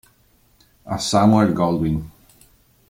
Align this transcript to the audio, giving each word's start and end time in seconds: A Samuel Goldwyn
A 0.83 0.97
Samuel 0.97 1.53
Goldwyn 1.53 2.09